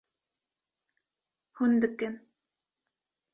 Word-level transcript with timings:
Hûn 1.59 1.73
dikin 1.81 2.15